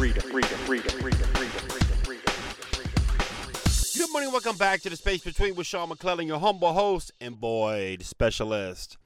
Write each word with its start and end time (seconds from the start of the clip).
freedom, 0.00 0.30
freedom, 0.30 0.58
freedom, 0.60 0.98
freedom, 0.98 1.28
freedom, 1.34 1.68
freedom, 1.68 1.98
freedom, 2.04 2.32
freedom. 2.72 3.98
Good 3.98 4.10
morning, 4.10 4.32
welcome 4.32 4.56
back 4.56 4.80
to 4.80 4.88
the 4.88 4.96
Space 4.96 5.22
Between 5.22 5.54
with 5.54 5.66
Sean 5.66 5.90
McClellan, 5.90 6.26
your 6.26 6.38
humble 6.38 6.72
host 6.72 7.12
and 7.20 7.36
void 7.36 8.02
specialist. 8.02 8.96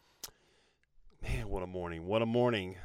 Man, 1.20 1.48
what 1.48 1.64
a 1.64 1.66
morning! 1.66 2.06
What 2.06 2.22
a 2.22 2.26
morning! 2.26 2.76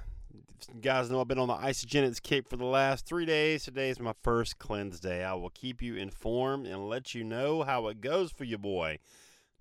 You 0.73 0.81
guys 0.81 1.11
know 1.11 1.21
I've 1.21 1.27
been 1.27 1.37
on 1.37 1.49
the 1.49 1.53
Isagenix 1.53 2.19
kick 2.19 2.49
for 2.49 2.57
the 2.57 2.65
last 2.65 3.05
three 3.05 3.27
days. 3.27 3.65
Today 3.65 3.91
is 3.91 3.99
my 3.99 4.15
first 4.23 4.57
cleanse 4.57 4.99
day. 4.99 5.23
I 5.23 5.35
will 5.35 5.51
keep 5.51 5.79
you 5.79 5.95
informed 5.95 6.65
and 6.65 6.89
let 6.89 7.13
you 7.13 7.23
know 7.23 7.61
how 7.61 7.89
it 7.89 8.01
goes 8.01 8.31
for 8.31 8.43
you, 8.43 8.57
boy. 8.57 8.97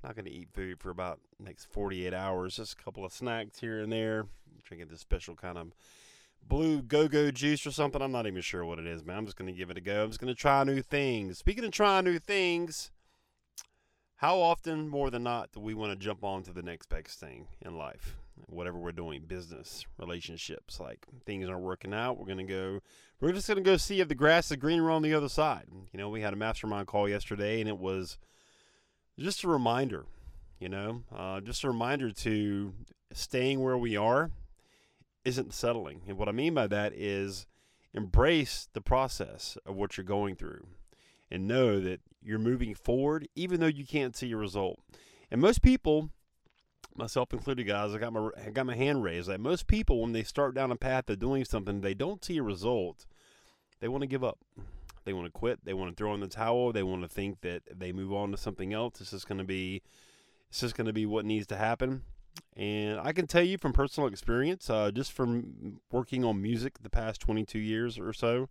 Not 0.03 0.15
going 0.15 0.25
to 0.25 0.33
eat 0.33 0.49
food 0.55 0.81
for 0.81 0.89
about 0.89 1.21
next 1.39 1.67
48 1.67 2.15
hours. 2.15 2.57
Just 2.57 2.81
a 2.81 2.83
couple 2.83 3.05
of 3.05 3.13
snacks 3.13 3.61
here 3.61 3.81
and 3.81 3.93
there. 3.93 4.25
Drinking 4.65 4.89
this 4.89 5.01
special 5.01 5.35
kind 5.35 5.59
of 5.59 5.75
blue 6.47 6.83
go-go 6.83 7.31
juice 7.31 7.67
or 7.67 7.71
something. 7.71 8.01
I'm 8.01 8.13
not 8.13 8.27
even 8.27 8.43
sure 8.43 8.65
what 8.65 8.79
it 8.79 8.87
is, 8.87 9.05
man. 9.05 9.19
I'm 9.19 9.25
just 9.27 9.37
going 9.37 9.53
to 9.53 9.59
give 9.59 9.71
it 9.71 9.77
a 9.77 9.81
go. 9.81 10.05
I'm 10.05 10.11
just 10.11 10.21
going 10.21 10.33
to 10.33 10.41
try 10.41 10.65
new 10.65 10.83
things. 10.83 11.39
Speaking 11.39 11.65
of 11.65 11.71
trying 11.71 12.05
new 12.05 12.19
things, 12.19 12.91
how 14.17 14.39
often 14.39 14.89
more 14.89 15.11
than 15.11 15.23
not 15.23 15.53
do 15.53 15.61
we 15.61 15.75
want 15.75 15.93
to 15.93 16.05
jump 16.05 16.25
on 16.25 16.43
to 16.45 16.53
the 16.53 16.63
next 16.63 16.89
best 16.89 17.21
thing 17.21 17.47
in 17.65 17.77
life? 17.77 18.17
Whatever 18.47 18.79
we're 18.79 18.93
doing, 18.93 19.23
business, 19.27 19.85
relationships, 19.99 20.81
like 20.81 21.07
things 21.27 21.49
aren't 21.49 21.63
working 21.63 21.93
out, 21.93 22.19
we're 22.19 22.27
going 22.27 22.39
to 22.39 22.45
go, 22.45 22.81
we're 23.21 23.33
just 23.33 23.47
going 23.47 23.59
to 23.59 23.63
go 23.63 23.77
see 23.77 24.01
if 24.01 24.09
the 24.09 24.15
grass 24.15 24.51
is 24.51 24.57
greener 24.57 24.91
on 24.91 25.03
the 25.03 25.15
other 25.15 25.29
side. 25.29 25.67
You 25.93 25.99
know, 25.99 26.09
we 26.09 26.21
had 26.21 26.33
a 26.33 26.37
mastermind 26.37 26.87
call 26.87 27.09
yesterday 27.09 27.61
and 27.61 27.69
it 27.69 27.79
was 27.79 28.19
just 29.19 29.45
a 29.45 29.49
reminder, 29.49 30.07
you 30.59 30.69
know, 30.69 31.03
uh, 31.15 31.41
just 31.41 31.65
a 31.65 31.69
reminder 31.69 32.11
to 32.11 32.73
staying 33.13 33.61
where 33.61 33.79
we 33.79 33.97
are 33.97 34.31
isn't 35.29 35.53
settling. 35.53 36.01
And 36.09 36.17
what 36.17 36.29
I 36.29 36.33
mean 36.33 36.55
by 36.55 36.67
that 36.67 36.93
is 36.95 37.47
embrace 37.95 38.69
the 38.73 38.81
process 38.81 39.59
of 39.67 39.77
what 39.77 39.97
you're 39.97 40.05
going 40.05 40.35
through 40.35 40.67
and 41.31 41.47
know 41.47 41.79
that 41.81 42.01
you're 42.23 42.39
moving 42.39 42.75
forward 42.75 43.29
even 43.37 43.61
though 43.61 43.67
you 43.67 43.87
can't 43.87 44.17
see 44.17 44.33
a 44.33 44.37
result. 44.37 44.81
And 45.31 45.41
most 45.41 45.61
people, 45.61 46.11
myself 46.97 47.33
included, 47.33 47.65
guys, 47.65 47.95
I 47.95 47.99
got 47.99 48.15
my 48.15 48.31
I 48.43 48.51
got 48.51 48.67
my 48.67 48.75
hand 48.75 49.05
raised. 49.05 49.29
Like 49.29 49.41
most 49.41 49.67
people, 49.67 50.01
when 50.01 50.13
they 50.13 50.23
start 50.23 50.55
down 50.55 50.73
a 50.73 50.77
path 50.77 51.11
of 51.11 51.19
doing 51.19 51.45
something, 51.45 51.83
they 51.83 51.95
don't 51.95 52.25
see 52.25 52.39
a 52.39 52.43
result. 52.43 53.07
They 53.81 53.89
want 53.89 54.03
to 54.03 54.09
give 54.09 54.25
up. 54.25 54.39
They 55.05 55.13
want 55.13 55.27
to 55.27 55.31
quit. 55.31 55.65
They 55.65 55.75
want 55.75 55.91
to 55.91 55.97
throw 55.97 56.15
in 56.15 56.21
the 56.21 56.27
towel. 56.27 56.73
They 56.73 56.83
want 56.83 57.03
to 57.03 57.09
think 57.09 57.43
that 57.43 57.63
they 57.75 57.93
move 57.93 58.13
on 58.13 58.31
to 58.31 58.37
something 58.37 58.73
else. 58.73 59.01
It's 59.01 59.11
just 59.11 59.29
going 59.29 59.39
to 59.39 59.45
be, 59.45 59.83
it's 60.49 60.61
just 60.61 60.77
going 60.77 60.87
to 60.87 60.93
be 60.93 61.07
what 61.07 61.25
needs 61.25 61.47
to 61.49 61.57
happen. 61.57 62.03
And 62.57 62.99
I 63.01 63.13
can 63.13 63.27
tell 63.27 63.43
you 63.43 63.59
from 63.59 63.73
personal 63.73 64.09
experience, 64.09 64.69
uh, 64.69 64.91
just 64.91 65.13
from 65.13 65.81
working 65.93 66.25
on 66.25 66.43
music 66.43 66.79
the 66.83 66.91
past 66.91 67.21
22 67.21 67.59
years 67.59 67.99
or 67.99 68.13
so, 68.13 68.49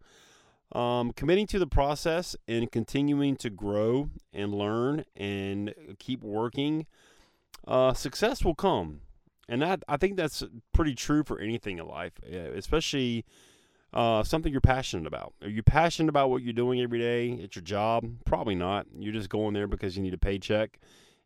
um, 0.74 1.12
committing 1.12 1.48
to 1.48 1.60
the 1.60 1.68
process 1.68 2.36
and 2.48 2.72
continuing 2.72 3.36
to 3.38 3.50
grow 3.50 4.10
and 4.34 4.54
learn 4.54 5.06
and 5.16 5.74
keep 6.00 6.24
working, 6.24 6.86
uh, 7.68 7.94
success 7.94 8.44
will 8.44 8.56
come. 8.56 9.02
And 9.50 9.62
that, 9.62 9.84
I 9.88 9.98
think 9.98 10.18
that's 10.18 10.44
pretty 10.74 10.96
true 10.96 11.24
for 11.24 11.40
anything 11.40 11.78
in 11.78 11.88
life, 11.88 12.14
especially 12.24 13.26
uh, 13.94 14.24
something 14.24 14.52
you're 14.52 14.62
passionate 14.62 15.08
about. 15.08 15.34
Are 15.42 15.50
you 15.50 15.64
passionate 15.64 16.10
about 16.10 16.30
what 16.30 16.44
you're 16.44 16.54
doing 16.54 16.82
every 16.82 17.00
day 17.00 17.42
at 17.44 17.56
your 17.56 17.64
job? 17.64 18.06
Probably 18.26 18.56
not. 18.56 18.88
You're 18.98 19.14
just 19.14 19.30
going 19.30 19.54
there 19.54 19.68
because 19.68 19.96
you 19.96 20.04
need 20.04 20.14
a 20.14 20.18
paycheck. 20.18 20.80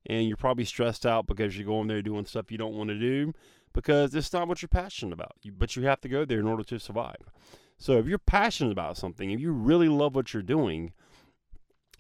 And 0.08 0.28
you're 0.28 0.38
probably 0.38 0.66
stressed 0.66 1.06
out 1.06 1.28
because 1.28 1.58
you're 1.58 1.68
going 1.68 1.88
there 1.88 2.02
doing 2.02 2.26
stuff 2.26 2.52
you 2.52 2.58
don't 2.58 2.76
want 2.76 2.90
to 2.90 3.00
do 3.00 3.34
because 3.74 4.16
it's 4.16 4.34
not 4.34 4.48
what 4.48 4.62
you're 4.62 4.70
passionate 4.70 5.14
about. 5.14 5.36
But 5.58 5.76
you 5.76 5.84
have 5.84 6.02
to 6.02 6.10
go 6.10 6.26
there 6.26 6.40
in 6.40 6.48
order 6.48 6.64
to 6.64 6.80
survive. 6.80 7.32
So 7.78 7.98
if 7.98 8.06
you're 8.06 8.20
passionate 8.20 8.72
about 8.72 8.98
something, 8.98 9.32
if 9.32 9.40
you 9.40 9.52
really 9.52 9.90
love 9.90 10.16
what 10.16 10.34
you're 10.34 10.44
doing, 10.44 10.94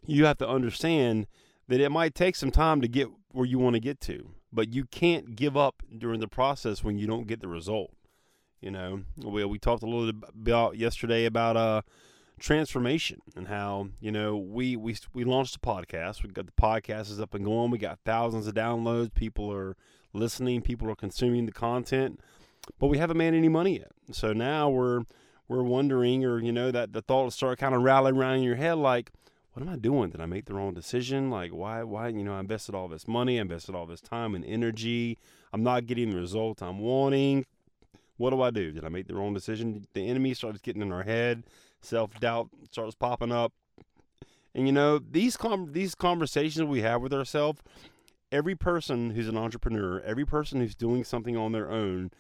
you 0.06 0.26
have 0.26 0.38
to 0.40 0.48
understand 0.48 1.28
that 1.68 1.80
it 1.80 1.90
might 1.90 2.16
take 2.16 2.36
some 2.36 2.52
time 2.52 2.82
to 2.82 2.88
get 2.88 3.08
where 3.32 3.46
you 3.46 3.60
want 3.60 3.76
to 3.76 3.80
get 3.80 4.02
to, 4.02 4.32
but 4.52 4.74
you 4.74 4.86
can't 4.86 5.36
give 5.36 5.56
up 5.56 5.82
during 5.98 6.20
the 6.20 6.28
process 6.28 6.84
when 6.84 6.98
you 6.98 7.08
don't 7.08 7.28
get 7.28 7.40
the 7.40 7.48
result. 7.48 7.92
You 8.60 8.72
know, 8.72 9.02
we, 9.18 9.44
we 9.46 9.58
talked 9.58 9.82
a 9.84 9.88
little 9.88 10.12
bit 10.12 10.30
about 10.30 10.78
yesterday 10.78 11.26
about 11.26 11.58
uh, 11.58 11.82
transformation 12.42 13.22
and 13.36 13.48
how 13.48 13.88
you 14.00 14.12
know 14.12 14.36
we 14.36 14.76
we 14.76 14.98
we 15.14 15.24
launched 15.24 15.56
a 15.56 15.60
podcast. 15.60 16.24
We 16.24 16.30
got 16.30 16.48
the 16.48 16.52
podcast 16.52 17.12
is 17.12 17.22
up 17.22 17.34
and 17.34 17.46
going. 17.46 17.72
We 17.72 17.78
got 17.78 18.00
thousands 18.04 18.48
of 18.48 18.56
downloads. 18.56 19.14
People 19.14 19.52
are 19.54 19.78
listening. 20.12 20.62
People 20.62 20.90
are 20.90 20.96
consuming 20.96 21.46
the 21.46 21.52
content, 21.52 22.20
but 22.80 22.88
we 22.88 22.98
haven't 22.98 23.18
made 23.18 23.34
any 23.34 23.50
money 23.50 23.78
yet. 23.78 23.92
So 24.12 24.34
now 24.34 24.70
we're 24.70 25.04
we're 25.48 25.64
wondering, 25.64 26.26
or 26.26 26.40
you 26.40 26.52
know, 26.52 26.72
that 26.72 26.94
the 26.94 27.02
thoughts 27.02 27.36
start 27.36 27.60
kind 27.60 27.76
of 27.76 27.84
rattling 27.84 28.18
around 28.18 28.38
in 28.38 28.44
your 28.44 28.56
head, 28.56 28.78
like, 28.78 29.12
what 29.54 29.62
am 29.62 29.70
I 29.70 29.76
doing? 29.76 30.10
Did 30.10 30.22
I 30.22 30.26
make 30.26 30.46
the 30.46 30.54
wrong 30.54 30.74
decision? 30.74 31.30
Like, 31.30 31.52
why, 31.52 31.84
why, 31.84 32.08
you 32.08 32.24
know, 32.24 32.34
I 32.34 32.40
invested 32.40 32.74
all 32.74 32.88
this 32.88 33.08
money, 33.08 33.38
I 33.38 33.42
invested 33.42 33.76
all 33.76 33.86
this 33.86 34.02
time 34.02 34.34
and 34.34 34.46
energy. 34.46 35.18
I'm 35.54 35.62
not 35.62 35.86
getting 35.86 36.12
the 36.12 36.18
result 36.18 36.64
I'm 36.64 36.80
wanting. 36.80 37.46
What 38.16 38.30
do 38.30 38.42
I 38.42 38.52
do? 38.52 38.72
Did 38.72 38.86
I 38.86 38.90
make 38.90 39.08
the 39.08 39.16
wrong 39.16 39.34
decision? 39.34 39.88
The 39.94 40.08
enemy 40.08 40.34
starts 40.34 40.62
getting 40.62 40.82
in 40.82 40.92
our 40.92 41.04
head. 41.04 41.44
Self 41.82 42.20
doubt 42.20 42.50
starts 42.70 42.96
popping 42.96 43.32
up. 43.32 43.54
And 44.54 44.68
you 44.68 44.74
know, 44.74 45.00
these 45.00 45.38
com- 45.38 45.72
these 45.72 45.96
conversations 45.96 46.68
we 46.68 46.82
have 46.82 47.02
with 47.02 47.14
ourselves, 47.14 47.62
every 48.32 48.56
person 48.56 49.12
who's 49.12 49.28
an 49.28 49.38
entrepreneur, 49.38 50.02
every 50.02 50.26
person 50.26 50.60
who's 50.60 50.76
doing 50.76 51.04
something 51.04 51.38
on 51.38 51.52
their 51.52 51.70
own, 51.70 52.12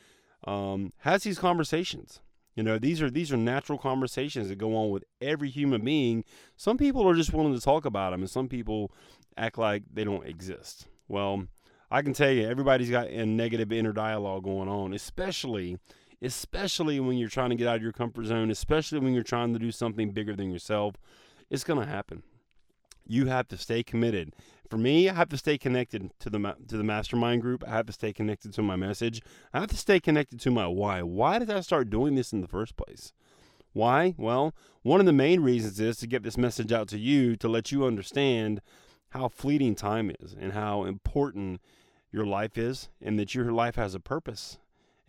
um, 0.45 0.91
has 0.99 1.23
these 1.23 1.39
conversations. 1.39 2.21
You 2.55 2.63
know, 2.63 2.77
these 2.77 3.01
are 3.01 3.09
these 3.09 3.31
are 3.31 3.37
natural 3.37 3.77
conversations 3.77 4.49
that 4.49 4.57
go 4.57 4.75
on 4.75 4.89
with 4.89 5.03
every 5.21 5.49
human 5.49 5.83
being. 5.83 6.23
Some 6.57 6.77
people 6.77 7.07
are 7.07 7.15
just 7.15 7.33
willing 7.33 7.53
to 7.53 7.61
talk 7.61 7.85
about 7.85 8.11
them, 8.11 8.21
and 8.21 8.29
some 8.29 8.49
people 8.49 8.91
act 9.37 9.57
like 9.57 9.83
they 9.91 10.03
don't 10.03 10.25
exist. 10.25 10.87
Well, 11.07 11.47
I 11.89 12.01
can 12.01 12.13
tell 12.13 12.31
you, 12.31 12.47
everybody's 12.47 12.89
got 12.89 13.07
a 13.07 13.25
negative 13.25 13.71
inner 13.71 13.93
dialogue 13.93 14.43
going 14.43 14.69
on, 14.69 14.93
especially 14.93 15.77
especially 16.21 16.99
when 16.99 17.17
you're 17.17 17.29
trying 17.29 17.49
to 17.49 17.55
get 17.55 17.67
out 17.67 17.77
of 17.77 17.83
your 17.83 17.91
comfort 17.91 18.25
zone, 18.25 18.51
especially 18.51 18.99
when 18.99 19.13
you're 19.13 19.23
trying 19.23 19.53
to 19.53 19.59
do 19.59 19.71
something 19.71 20.11
bigger 20.11 20.35
than 20.35 20.51
yourself. 20.51 20.95
It's 21.49 21.63
going 21.63 21.79
to 21.79 21.85
happen. 21.85 22.23
You 23.07 23.25
have 23.25 23.47
to 23.49 23.57
stay 23.57 23.83
committed. 23.83 24.33
For 24.69 24.77
me, 24.77 25.09
I 25.09 25.13
have 25.13 25.29
to 25.29 25.37
stay 25.37 25.57
connected 25.57 26.11
to 26.19 26.29
the 26.29 26.55
to 26.67 26.77
the 26.77 26.83
mastermind 26.83 27.41
group. 27.41 27.63
I 27.67 27.71
have 27.71 27.87
to 27.87 27.93
stay 27.93 28.13
connected 28.13 28.53
to 28.53 28.61
my 28.61 28.77
message. 28.77 29.21
I 29.53 29.59
have 29.59 29.69
to 29.69 29.77
stay 29.77 29.99
connected 29.99 30.39
to 30.41 30.51
my 30.51 30.67
why. 30.67 31.01
Why 31.01 31.39
did 31.39 31.51
I 31.51 31.59
start 31.59 31.89
doing 31.89 32.15
this 32.15 32.31
in 32.31 32.39
the 32.39 32.47
first 32.47 32.77
place? 32.77 33.11
Why? 33.73 34.15
Well, 34.17 34.53
one 34.83 34.99
of 34.99 35.05
the 35.05 35.13
main 35.13 35.41
reasons 35.41 35.79
is 35.79 35.97
to 35.97 36.07
get 36.07 36.23
this 36.23 36.37
message 36.37 36.71
out 36.71 36.87
to 36.89 36.97
you 36.97 37.35
to 37.37 37.49
let 37.49 37.71
you 37.71 37.85
understand 37.85 38.61
how 39.09 39.27
fleeting 39.27 39.75
time 39.75 40.11
is 40.21 40.35
and 40.39 40.53
how 40.53 40.85
important 40.85 41.59
your 42.11 42.25
life 42.25 42.57
is 42.57 42.89
and 43.01 43.19
that 43.19 43.35
your 43.35 43.51
life 43.51 43.75
has 43.75 43.93
a 43.93 43.99
purpose. 43.99 44.57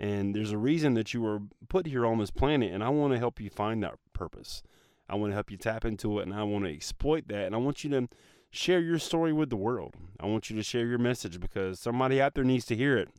And 0.03 0.35
there's 0.35 0.51
a 0.51 0.59
reason 0.59 0.95
that 0.95 1.15
you 1.15 1.23
were 1.23 1.43
put 1.69 1.87
here 1.87 2.05
on 2.05 2.19
this 2.19 2.33
planet, 2.33 2.73
and 2.73 2.83
I 2.83 2.89
want 2.89 3.13
to 3.13 3.21
help 3.21 3.41
you 3.41 3.49
find 3.49 3.85
that 3.85 3.95
purpose. 4.13 4.65
I 5.09 5.15
want 5.15 5.31
to 5.31 5.35
help 5.35 5.49
you 5.49 5.57
tap 5.57 5.85
into 5.85 6.19
it, 6.19 6.27
and 6.27 6.35
I 6.35 6.43
want 6.43 6.65
to 6.65 6.75
exploit 6.75 7.29
that. 7.29 7.47
And 7.47 7.55
I 7.55 7.59
want 7.59 7.85
you 7.85 7.91
to 7.91 8.09
share 8.51 8.81
your 8.81 8.99
story 8.99 9.33
with 9.33 9.49
the 9.49 9.57
world. 9.57 9.95
I 10.19 10.27
want 10.27 10.51
you 10.51 10.57
to 10.57 10.63
share 10.65 10.87
your 10.87 10.99
message 10.99 11.39
because 11.39 11.79
somebody 11.79 12.21
out 12.21 12.35
there 12.35 12.43
needs 12.43 12.65
to 12.67 12.77
hear 12.77 12.99
it. 12.99 13.11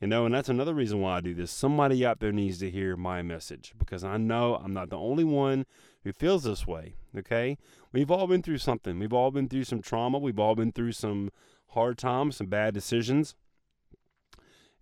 You 0.00 0.06
know, 0.06 0.26
and 0.26 0.32
that's 0.34 0.48
another 0.48 0.74
reason 0.74 1.00
why 1.00 1.16
I 1.16 1.20
do 1.20 1.34
this. 1.34 1.50
Somebody 1.50 2.06
out 2.06 2.20
there 2.20 2.30
needs 2.30 2.58
to 2.58 2.70
hear 2.70 2.96
my 2.96 3.20
message 3.20 3.74
because 3.76 4.04
I 4.04 4.16
know 4.16 4.54
I'm 4.54 4.72
not 4.72 4.90
the 4.90 4.96
only 4.96 5.24
one 5.24 5.66
who 6.04 6.12
feels 6.12 6.44
this 6.44 6.68
way. 6.68 6.94
Okay? 7.16 7.58
We've 7.92 8.12
all 8.12 8.28
been 8.28 8.42
through 8.42 8.58
something. 8.58 9.00
We've 9.00 9.12
all 9.12 9.32
been 9.32 9.48
through 9.48 9.64
some 9.64 9.82
trauma. 9.82 10.18
We've 10.18 10.38
all 10.38 10.54
been 10.54 10.70
through 10.70 10.92
some 10.92 11.30
hard 11.70 11.98
times, 11.98 12.36
some 12.36 12.46
bad 12.46 12.74
decisions. 12.74 13.34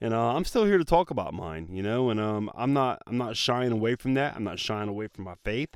And 0.01 0.13
uh, 0.13 0.35
I'm 0.35 0.45
still 0.45 0.65
here 0.65 0.79
to 0.79 0.85
talk 0.85 1.11
about 1.11 1.33
mine, 1.33 1.69
you 1.71 1.83
know, 1.83 2.11
and 2.11 2.21
um, 2.21 2.51
I'm 2.55 2.73
not 2.73 3.03
I'm 3.07 3.17
not 3.17 3.37
shying 3.37 3.73
away 3.73 3.95
from 3.95 4.15
that. 4.15 4.37
I'm 4.37 4.45
not 4.45 4.59
shying 4.59 4.89
away 4.89 5.09
from 5.09 5.25
my 5.25 5.37
faith. 5.43 5.71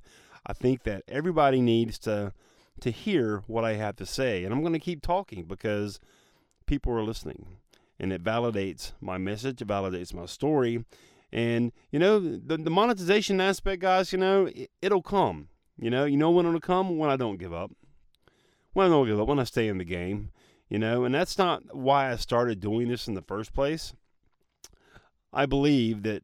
I 0.46 0.52
think 0.52 0.82
that 0.82 1.04
everybody 1.08 1.60
needs 1.60 1.98
to 2.00 2.32
to 2.80 2.90
hear 2.90 3.42
what 3.46 3.64
I 3.64 3.74
have 3.74 3.96
to 3.96 4.06
say, 4.06 4.44
and 4.44 4.52
I'm 4.52 4.60
going 4.60 4.72
to 4.74 4.78
keep 4.78 5.02
talking 5.02 5.44
because 5.44 6.00
people 6.66 6.92
are 6.92 7.02
listening, 7.02 7.58
and 7.98 8.12
it 8.12 8.22
validates 8.22 8.92
my 9.00 9.16
message, 9.18 9.62
it 9.62 9.68
validates 9.68 10.12
my 10.12 10.26
story, 10.26 10.84
and 11.32 11.72
you 11.90 11.98
know 11.98 12.20
the 12.20 12.58
the 12.58 12.70
monetization 12.70 13.40
aspect, 13.40 13.80
guys. 13.80 14.12
You 14.12 14.18
know 14.18 14.46
it, 14.46 14.70
it'll 14.82 15.02
come. 15.02 15.48
You 15.78 15.88
know, 15.88 16.04
you 16.04 16.18
know 16.18 16.30
when 16.30 16.44
it'll 16.44 16.60
come 16.60 16.98
when 16.98 17.08
I 17.08 17.16
don't 17.16 17.38
give 17.38 17.54
up, 17.54 17.70
when 18.74 18.86
I 18.86 18.90
don't 18.90 19.06
give 19.06 19.18
up, 19.18 19.28
when 19.28 19.38
I 19.38 19.44
stay 19.44 19.66
in 19.66 19.78
the 19.78 19.84
game. 19.84 20.30
You 20.68 20.78
know, 20.78 21.04
and 21.04 21.12
that's 21.14 21.36
not 21.36 21.74
why 21.74 22.12
I 22.12 22.16
started 22.16 22.60
doing 22.60 22.88
this 22.88 23.08
in 23.08 23.14
the 23.14 23.22
first 23.22 23.52
place. 23.52 23.92
I 25.32 25.46
believe 25.46 26.02
that 26.02 26.22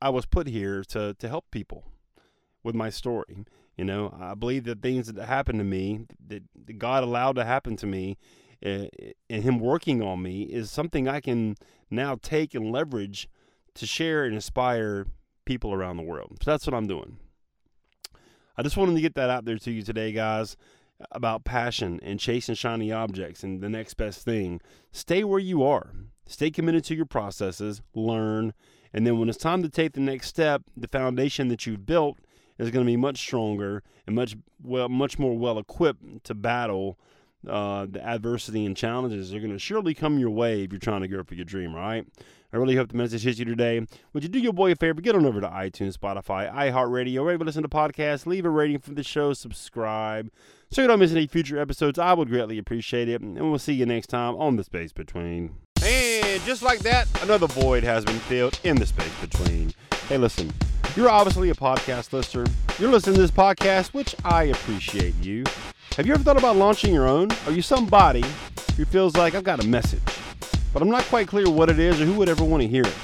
I 0.00 0.08
was 0.08 0.26
put 0.26 0.46
here 0.46 0.82
to 0.84 1.14
to 1.14 1.28
help 1.28 1.50
people 1.50 1.84
with 2.62 2.74
my 2.74 2.90
story. 2.90 3.44
You 3.76 3.84
know, 3.84 4.14
I 4.20 4.34
believe 4.34 4.64
that 4.64 4.82
things 4.82 5.10
that 5.10 5.24
happened 5.24 5.58
to 5.58 5.64
me, 5.64 6.06
that 6.28 6.42
God 6.78 7.02
allowed 7.02 7.36
to 7.36 7.44
happen 7.44 7.76
to 7.76 7.86
me, 7.86 8.18
uh, 8.64 8.86
and 9.30 9.42
Him 9.42 9.58
working 9.58 10.02
on 10.02 10.22
me, 10.22 10.42
is 10.42 10.70
something 10.70 11.08
I 11.08 11.20
can 11.20 11.56
now 11.90 12.16
take 12.20 12.54
and 12.54 12.70
leverage 12.70 13.28
to 13.74 13.86
share 13.86 14.24
and 14.24 14.34
inspire 14.34 15.06
people 15.46 15.72
around 15.72 15.96
the 15.96 16.02
world. 16.02 16.38
So 16.42 16.50
that's 16.50 16.66
what 16.66 16.74
I'm 16.74 16.86
doing. 16.86 17.18
I 18.56 18.62
just 18.62 18.76
wanted 18.76 18.94
to 18.96 19.00
get 19.00 19.14
that 19.14 19.30
out 19.30 19.46
there 19.46 19.58
to 19.58 19.70
you 19.70 19.82
today, 19.82 20.12
guys, 20.12 20.56
about 21.10 21.44
passion 21.44 21.98
and 22.02 22.20
chasing 22.20 22.54
shiny 22.54 22.92
objects 22.92 23.42
and 23.42 23.62
the 23.62 23.70
next 23.70 23.94
best 23.94 24.24
thing. 24.24 24.60
Stay 24.92 25.24
where 25.24 25.40
you 25.40 25.62
are. 25.62 25.92
Stay 26.30 26.50
committed 26.50 26.84
to 26.84 26.94
your 26.94 27.06
processes, 27.06 27.82
learn, 27.92 28.54
and 28.92 29.04
then 29.04 29.18
when 29.18 29.28
it's 29.28 29.36
time 29.36 29.62
to 29.64 29.68
take 29.68 29.94
the 29.94 30.00
next 30.00 30.28
step, 30.28 30.62
the 30.76 30.86
foundation 30.86 31.48
that 31.48 31.66
you've 31.66 31.84
built 31.84 32.18
is 32.56 32.70
going 32.70 32.84
to 32.84 32.90
be 32.90 32.96
much 32.96 33.18
stronger 33.18 33.82
and 34.06 34.14
much 34.14 34.36
well, 34.62 34.88
much 34.88 35.18
more 35.18 35.36
well 35.36 35.58
equipped 35.58 36.24
to 36.24 36.34
battle 36.34 36.98
uh, 37.48 37.86
the 37.90 38.00
adversity 38.04 38.64
and 38.64 38.76
challenges. 38.76 39.30
that 39.30 39.36
are 39.36 39.40
going 39.40 39.52
to 39.52 39.58
surely 39.58 39.92
come 39.92 40.20
your 40.20 40.30
way 40.30 40.62
if 40.62 40.72
you're 40.72 40.78
trying 40.78 41.00
to 41.00 41.08
go 41.08 41.24
for 41.24 41.34
your 41.34 41.44
dream. 41.44 41.74
Right? 41.74 42.06
I 42.52 42.56
really 42.56 42.76
hope 42.76 42.90
the 42.90 42.96
message 42.96 43.24
hits 43.24 43.38
you 43.38 43.44
today. 43.44 43.84
Would 44.12 44.22
you 44.22 44.28
do 44.28 44.38
your 44.38 44.52
boy 44.52 44.70
a 44.70 44.76
favor? 44.76 45.00
Get 45.00 45.16
on 45.16 45.26
over 45.26 45.40
to 45.40 45.48
iTunes, 45.48 45.96
Spotify, 45.96 46.52
iHeartRadio, 46.52 47.22
wherever 47.24 47.42
you 47.42 47.46
listen 47.46 47.62
to 47.62 47.68
podcasts. 47.68 48.26
Leave 48.26 48.44
a 48.44 48.50
rating 48.50 48.78
for 48.78 48.92
the 48.92 49.02
show. 49.02 49.32
Subscribe 49.32 50.30
so 50.70 50.82
you 50.82 50.88
don't 50.88 50.98
miss 51.00 51.12
any 51.12 51.26
future 51.26 51.58
episodes. 51.58 51.98
I 51.98 52.12
would 52.12 52.28
greatly 52.28 52.58
appreciate 52.58 53.08
it. 53.08 53.20
And 53.20 53.36
we'll 53.36 53.58
see 53.58 53.74
you 53.74 53.86
next 53.86 54.08
time 54.08 54.36
on 54.36 54.56
the 54.56 54.64
Space 54.64 54.92
Between. 54.92 55.56
And 56.40 56.46
just 56.46 56.62
like 56.62 56.78
that, 56.78 57.06
another 57.22 57.46
void 57.46 57.84
has 57.84 58.02
been 58.02 58.18
filled 58.20 58.58
in 58.64 58.74
the 58.76 58.86
space 58.86 59.12
between. 59.20 59.74
Hey, 60.08 60.16
listen, 60.16 60.50
you're 60.96 61.10
obviously 61.10 61.50
a 61.50 61.54
podcast 61.54 62.14
listener. 62.14 62.46
You're 62.78 62.90
listening 62.90 63.16
to 63.16 63.20
this 63.20 63.30
podcast, 63.30 63.92
which 63.92 64.16
I 64.24 64.44
appreciate 64.44 65.14
you. 65.16 65.44
Have 65.98 66.06
you 66.06 66.14
ever 66.14 66.22
thought 66.22 66.38
about 66.38 66.56
launching 66.56 66.94
your 66.94 67.06
own? 67.06 67.28
Are 67.44 67.52
you 67.52 67.60
somebody 67.60 68.24
who 68.78 68.86
feels 68.86 69.18
like 69.18 69.34
I've 69.34 69.44
got 69.44 69.62
a 69.62 69.66
message, 69.66 70.00
but 70.72 70.80
I'm 70.80 70.88
not 70.88 71.04
quite 71.04 71.28
clear 71.28 71.50
what 71.50 71.68
it 71.68 71.78
is 71.78 72.00
or 72.00 72.06
who 72.06 72.14
would 72.14 72.30
ever 72.30 72.42
want 72.42 72.62
to 72.62 72.68
hear 72.68 72.84
it? 72.84 72.96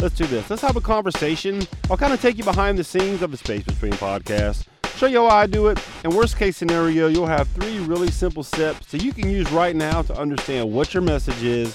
Let's 0.00 0.14
do 0.14 0.26
this. 0.26 0.48
Let's 0.48 0.62
have 0.62 0.76
a 0.76 0.80
conversation. 0.80 1.66
I'll 1.90 1.96
kind 1.96 2.12
of 2.12 2.22
take 2.22 2.38
you 2.38 2.44
behind 2.44 2.78
the 2.78 2.84
scenes 2.84 3.20
of 3.20 3.32
the 3.32 3.36
Space 3.36 3.64
Between 3.64 3.94
podcast, 3.94 4.64
show 4.94 5.06
you 5.06 5.22
how 5.22 5.26
I 5.26 5.48
do 5.48 5.66
it, 5.66 5.84
and 6.04 6.14
worst 6.14 6.36
case 6.36 6.56
scenario, 6.56 7.08
you'll 7.08 7.26
have 7.26 7.48
three 7.48 7.80
really 7.80 8.12
simple 8.12 8.44
steps 8.44 8.92
that 8.92 9.02
you 9.02 9.12
can 9.12 9.28
use 9.28 9.50
right 9.50 9.74
now 9.74 10.02
to 10.02 10.16
understand 10.16 10.70
what 10.72 10.94
your 10.94 11.02
message 11.02 11.42
is 11.42 11.74